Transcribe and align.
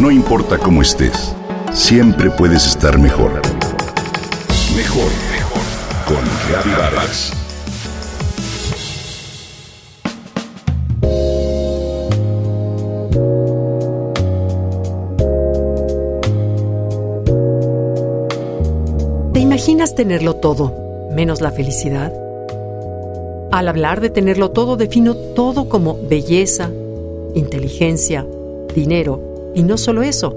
No 0.00 0.10
importa 0.10 0.56
cómo 0.56 0.80
estés, 0.80 1.36
siempre 1.74 2.30
puedes 2.30 2.66
estar 2.66 2.98
mejor. 2.98 3.32
Mejor, 4.74 5.10
mejor. 5.30 5.62
Con 6.06 6.72
Vargas. 6.74 7.32
¿Te 19.34 19.40
imaginas 19.40 19.94
tenerlo 19.94 20.36
todo, 20.36 21.10
menos 21.14 21.42
la 21.42 21.50
felicidad? 21.50 22.10
Al 23.52 23.68
hablar 23.68 24.00
de 24.00 24.08
tenerlo 24.08 24.50
todo, 24.52 24.78
defino 24.78 25.14
todo 25.14 25.68
como 25.68 25.98
belleza, 26.08 26.70
inteligencia, 27.34 28.26
dinero, 28.74 29.29
y 29.54 29.62
no 29.62 29.76
solo 29.78 30.02
eso, 30.02 30.36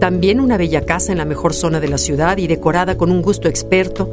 también 0.00 0.40
una 0.40 0.56
bella 0.56 0.82
casa 0.82 1.12
en 1.12 1.18
la 1.18 1.24
mejor 1.24 1.54
zona 1.54 1.80
de 1.80 1.88
la 1.88 1.98
ciudad 1.98 2.38
y 2.38 2.46
decorada 2.46 2.96
con 2.96 3.10
un 3.10 3.22
gusto 3.22 3.48
experto, 3.48 4.08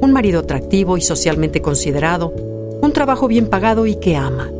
un 0.00 0.12
marido 0.12 0.40
atractivo 0.40 0.96
y 0.96 1.00
socialmente 1.00 1.60
considerado, 1.62 2.32
un 2.80 2.92
trabajo 2.92 3.28
bien 3.28 3.46
pagado 3.46 3.86
y 3.86 3.96
que 3.96 4.16
ama. 4.16 4.50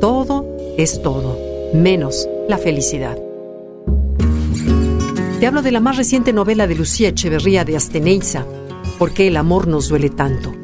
Todo 0.00 0.46
es 0.76 1.02
todo, 1.02 1.38
menos 1.72 2.28
la 2.48 2.58
felicidad. 2.58 3.18
Te 5.40 5.46
hablo 5.46 5.62
de 5.62 5.72
la 5.72 5.80
más 5.80 5.96
reciente 5.96 6.32
novela 6.32 6.66
de 6.66 6.74
Lucía 6.74 7.08
Echeverría 7.08 7.64
de 7.64 7.76
Asteneiza, 7.76 8.46
¿Por 8.98 9.12
qué 9.12 9.28
el 9.28 9.36
amor 9.36 9.68
nos 9.68 9.88
duele 9.88 10.08
tanto? 10.08 10.54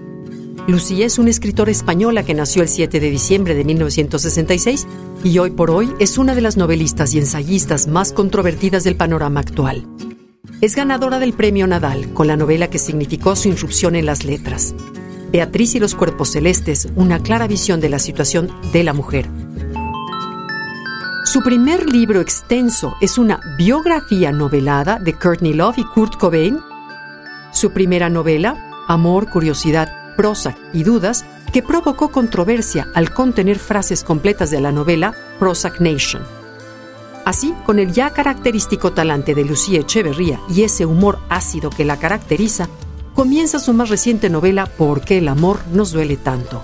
Lucía 0.68 1.06
es 1.06 1.18
una 1.18 1.30
escritora 1.30 1.72
española 1.72 2.22
que 2.22 2.34
nació 2.34 2.62
el 2.62 2.68
7 2.68 3.00
de 3.00 3.10
diciembre 3.10 3.56
de 3.56 3.64
1966 3.64 4.86
y 5.24 5.38
hoy 5.38 5.50
por 5.50 5.72
hoy 5.72 5.92
es 5.98 6.18
una 6.18 6.36
de 6.36 6.40
las 6.40 6.56
novelistas 6.56 7.14
y 7.14 7.18
ensayistas 7.18 7.88
más 7.88 8.12
controvertidas 8.12 8.84
del 8.84 8.94
panorama 8.94 9.40
actual. 9.40 9.84
Es 10.60 10.76
ganadora 10.76 11.18
del 11.18 11.32
Premio 11.32 11.66
Nadal 11.66 12.12
con 12.14 12.28
la 12.28 12.36
novela 12.36 12.70
que 12.70 12.78
significó 12.78 13.34
su 13.34 13.48
irrupción 13.48 13.96
en 13.96 14.06
las 14.06 14.24
letras. 14.24 14.72
Beatriz 15.32 15.74
y 15.74 15.80
los 15.80 15.96
cuerpos 15.96 16.30
celestes, 16.30 16.88
una 16.94 17.18
clara 17.20 17.48
visión 17.48 17.80
de 17.80 17.88
la 17.88 17.98
situación 17.98 18.48
de 18.72 18.84
la 18.84 18.92
mujer. 18.92 19.28
Su 21.24 21.42
primer 21.42 21.90
libro 21.90 22.20
extenso 22.20 22.94
es 23.00 23.18
una 23.18 23.40
biografía 23.58 24.30
novelada 24.30 25.00
de 25.00 25.14
Courtney 25.14 25.54
Love 25.54 25.78
y 25.78 25.84
Kurt 25.84 26.16
Cobain. 26.18 26.60
Su 27.50 27.72
primera 27.72 28.08
novela, 28.08 28.70
Amor, 28.86 29.28
Curiosidad 29.28 30.01
Prozac 30.16 30.56
y 30.72 30.82
Dudas, 30.82 31.24
que 31.52 31.62
provocó 31.62 32.10
controversia 32.10 32.88
al 32.94 33.12
contener 33.12 33.58
frases 33.58 34.04
completas 34.04 34.50
de 34.50 34.60
la 34.60 34.72
novela 34.72 35.14
Prozac 35.38 35.80
Nation. 35.80 36.22
Así, 37.24 37.54
con 37.64 37.78
el 37.78 37.92
ya 37.92 38.10
característico 38.10 38.92
talante 38.92 39.34
de 39.34 39.44
Lucía 39.44 39.80
Echeverría 39.80 40.40
y 40.48 40.62
ese 40.62 40.86
humor 40.86 41.18
ácido 41.28 41.70
que 41.70 41.84
la 41.84 41.98
caracteriza, 41.98 42.68
comienza 43.14 43.58
su 43.58 43.72
más 43.74 43.90
reciente 43.90 44.28
novela 44.28 44.66
¿Por 44.66 45.02
qué 45.02 45.18
el 45.18 45.28
amor 45.28 45.60
nos 45.72 45.92
duele 45.92 46.16
tanto? 46.16 46.62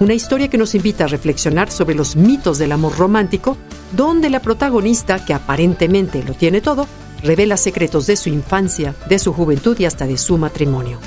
Una 0.00 0.14
historia 0.14 0.48
que 0.48 0.58
nos 0.58 0.74
invita 0.74 1.04
a 1.04 1.08
reflexionar 1.08 1.70
sobre 1.70 1.94
los 1.94 2.16
mitos 2.16 2.58
del 2.58 2.72
amor 2.72 2.96
romántico, 2.96 3.58
donde 3.92 4.30
la 4.30 4.40
protagonista, 4.40 5.24
que 5.24 5.34
aparentemente 5.34 6.24
lo 6.24 6.32
tiene 6.32 6.62
todo, 6.62 6.88
revela 7.22 7.58
secretos 7.58 8.06
de 8.06 8.16
su 8.16 8.30
infancia, 8.30 8.94
de 9.08 9.18
su 9.18 9.34
juventud 9.34 9.78
y 9.78 9.84
hasta 9.84 10.06
de 10.06 10.16
su 10.16 10.38
matrimonio 10.38 10.98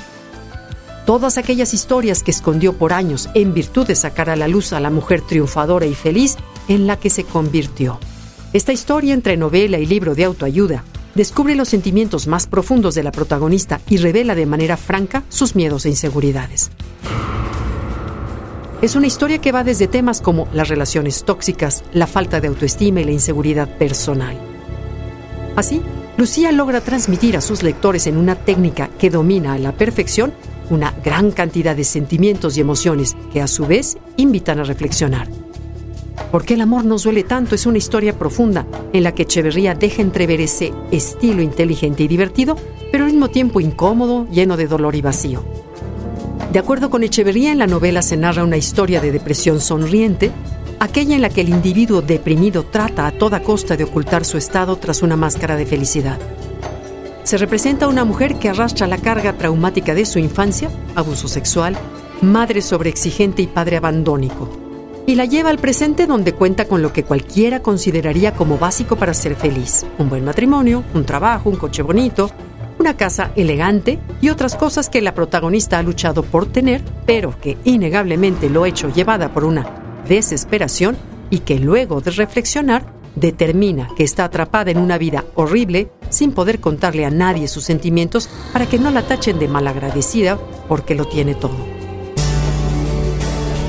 todas 1.04 1.38
aquellas 1.38 1.74
historias 1.74 2.22
que 2.22 2.30
escondió 2.30 2.72
por 2.72 2.92
años 2.92 3.28
en 3.34 3.54
virtud 3.54 3.86
de 3.86 3.94
sacar 3.94 4.30
a 4.30 4.36
la 4.36 4.48
luz 4.48 4.72
a 4.72 4.80
la 4.80 4.90
mujer 4.90 5.20
triunfadora 5.20 5.86
y 5.86 5.94
feliz 5.94 6.36
en 6.68 6.86
la 6.86 6.98
que 6.98 7.10
se 7.10 7.24
convirtió. 7.24 7.98
Esta 8.52 8.72
historia 8.72 9.14
entre 9.14 9.36
novela 9.36 9.78
y 9.78 9.86
libro 9.86 10.14
de 10.14 10.24
autoayuda 10.24 10.84
descubre 11.14 11.54
los 11.54 11.68
sentimientos 11.68 12.26
más 12.26 12.46
profundos 12.46 12.94
de 12.94 13.02
la 13.02 13.12
protagonista 13.12 13.80
y 13.88 13.98
revela 13.98 14.34
de 14.34 14.46
manera 14.46 14.76
franca 14.76 15.22
sus 15.28 15.54
miedos 15.54 15.86
e 15.86 15.90
inseguridades. 15.90 16.70
Es 18.82 18.96
una 18.96 19.06
historia 19.06 19.38
que 19.38 19.52
va 19.52 19.64
desde 19.64 19.86
temas 19.86 20.20
como 20.20 20.48
las 20.52 20.68
relaciones 20.68 21.24
tóxicas, 21.24 21.84
la 21.92 22.06
falta 22.06 22.40
de 22.40 22.48
autoestima 22.48 23.00
y 23.00 23.04
la 23.04 23.12
inseguridad 23.12 23.68
personal. 23.78 24.36
Así, 25.56 25.80
Lucía 26.16 26.52
logra 26.52 26.80
transmitir 26.80 27.36
a 27.36 27.40
sus 27.40 27.62
lectores 27.62 28.06
en 28.06 28.16
una 28.16 28.34
técnica 28.34 28.90
que 28.98 29.10
domina 29.10 29.54
a 29.54 29.58
la 29.58 29.72
perfección 29.72 30.32
una 30.70 30.94
gran 31.04 31.30
cantidad 31.30 31.76
de 31.76 31.84
sentimientos 31.84 32.56
y 32.56 32.60
emociones 32.60 33.16
que 33.32 33.40
a 33.40 33.46
su 33.46 33.66
vez 33.66 33.96
invitan 34.16 34.58
a 34.58 34.64
reflexionar. 34.64 35.28
¿Por 36.30 36.44
qué 36.44 36.54
el 36.54 36.60
amor 36.60 36.84
nos 36.84 37.04
duele 37.04 37.24
tanto? 37.24 37.54
Es 37.54 37.66
una 37.66 37.78
historia 37.78 38.18
profunda 38.18 38.66
en 38.92 39.02
la 39.04 39.12
que 39.12 39.22
Echeverría 39.22 39.74
deja 39.74 40.02
entrever 40.02 40.40
ese 40.40 40.72
estilo 40.90 41.42
inteligente 41.42 42.02
y 42.02 42.08
divertido, 42.08 42.56
pero 42.90 43.04
al 43.04 43.10
mismo 43.10 43.28
tiempo 43.28 43.60
incómodo, 43.60 44.26
lleno 44.30 44.56
de 44.56 44.66
dolor 44.66 44.94
y 44.94 45.02
vacío. 45.02 45.44
De 46.52 46.58
acuerdo 46.58 46.90
con 46.90 47.02
Echeverría, 47.02 47.52
en 47.52 47.58
la 47.58 47.66
novela 47.66 48.02
se 48.02 48.16
narra 48.16 48.44
una 48.44 48.56
historia 48.56 49.00
de 49.00 49.12
depresión 49.12 49.60
sonriente, 49.60 50.30
aquella 50.78 51.14
en 51.14 51.22
la 51.22 51.30
que 51.30 51.40
el 51.40 51.48
individuo 51.48 52.00
deprimido 52.02 52.64
trata 52.64 53.06
a 53.06 53.12
toda 53.12 53.42
costa 53.42 53.76
de 53.76 53.84
ocultar 53.84 54.24
su 54.24 54.38
estado 54.38 54.76
tras 54.76 55.02
una 55.02 55.16
máscara 55.16 55.56
de 55.56 55.66
felicidad 55.66 56.18
se 57.24 57.38
representa 57.38 57.88
una 57.88 58.04
mujer 58.04 58.38
que 58.38 58.50
arrastra 58.50 58.86
la 58.86 58.98
carga 58.98 59.32
traumática 59.32 59.94
de 59.94 60.04
su 60.04 60.18
infancia, 60.18 60.70
abuso 60.94 61.26
sexual, 61.26 61.76
madre 62.20 62.60
sobreexigente 62.60 63.42
y 63.42 63.46
padre 63.46 63.78
abandónico, 63.78 64.48
y 65.06 65.14
la 65.14 65.24
lleva 65.24 65.50
al 65.50 65.58
presente 65.58 66.06
donde 66.06 66.34
cuenta 66.34 66.66
con 66.66 66.82
lo 66.82 66.92
que 66.92 67.02
cualquiera 67.02 67.60
consideraría 67.60 68.34
como 68.34 68.58
básico 68.58 68.96
para 68.96 69.14
ser 69.14 69.36
feliz, 69.36 69.86
un 69.98 70.10
buen 70.10 70.24
matrimonio, 70.24 70.84
un 70.94 71.04
trabajo, 71.04 71.48
un 71.48 71.56
coche 71.56 71.82
bonito, 71.82 72.30
una 72.78 72.96
casa 72.96 73.30
elegante 73.36 73.98
y 74.20 74.28
otras 74.28 74.56
cosas 74.56 74.90
que 74.90 75.00
la 75.00 75.14
protagonista 75.14 75.78
ha 75.78 75.82
luchado 75.82 76.22
por 76.22 76.46
tener, 76.46 76.82
pero 77.06 77.38
que 77.40 77.56
innegablemente 77.64 78.50
lo 78.50 78.64
ha 78.64 78.68
hecho 78.68 78.92
llevada 78.92 79.32
por 79.32 79.44
una 79.44 80.02
desesperación 80.06 80.96
y 81.30 81.38
que 81.40 81.58
luego 81.58 82.02
de 82.02 82.10
reflexionar 82.10 82.92
determina 83.14 83.88
que 83.96 84.04
está 84.04 84.24
atrapada 84.24 84.70
en 84.70 84.78
una 84.78 84.98
vida 84.98 85.24
horrible 85.34 85.88
sin 86.14 86.32
poder 86.32 86.60
contarle 86.60 87.04
a 87.04 87.10
nadie 87.10 87.48
sus 87.48 87.64
sentimientos 87.64 88.30
para 88.52 88.66
que 88.66 88.78
no 88.78 88.90
la 88.90 89.02
tachen 89.02 89.38
de 89.38 89.48
malagradecida 89.48 90.38
porque 90.68 90.94
lo 90.94 91.06
tiene 91.06 91.34
todo. 91.34 91.56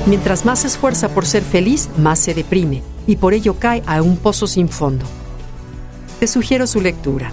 Mientras 0.06 0.44
más 0.44 0.60
se 0.60 0.68
esfuerza 0.68 1.08
por 1.08 1.26
ser 1.26 1.42
feliz, 1.42 1.88
más 1.98 2.18
se 2.20 2.32
deprime 2.32 2.82
y 3.06 3.16
por 3.16 3.34
ello 3.34 3.56
cae 3.58 3.82
a 3.86 4.00
un 4.02 4.16
pozo 4.16 4.46
sin 4.46 4.68
fondo. 4.68 5.04
Te 6.20 6.26
sugiero 6.26 6.66
su 6.66 6.80
lectura. 6.80 7.32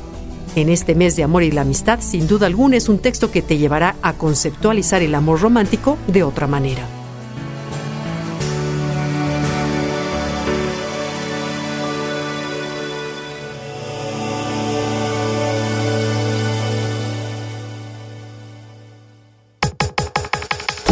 En 0.56 0.70
este 0.70 0.94
mes 0.94 1.16
de 1.16 1.24
amor 1.24 1.44
y 1.44 1.52
la 1.52 1.62
amistad, 1.62 2.00
sin 2.02 2.28
duda 2.28 2.48
alguna, 2.48 2.78
es 2.78 2.90
un 2.90 3.00
texto 3.00 3.32
que 3.32 3.42
te 3.42 3.58
llevará 3.58 3.96
a 4.02 4.14
conceptualizar 4.14 5.02
el 5.02 5.16
amor 5.16 5.42
romántico 5.42 5.98
de 6.08 6.24
otra 6.24 6.48
manera. 6.48 6.86